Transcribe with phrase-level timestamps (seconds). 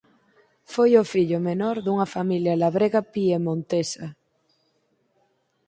[0.73, 4.07] Foi o fillo menor dunha familia labrega piemontesa.